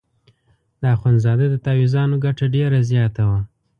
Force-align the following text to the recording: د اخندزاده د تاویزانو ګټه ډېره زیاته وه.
د 0.81 0.83
اخندزاده 0.95 1.45
د 1.51 1.55
تاویزانو 1.65 2.15
ګټه 2.25 2.45
ډېره 2.55 2.79
زیاته 2.91 3.23
وه. 3.29 3.39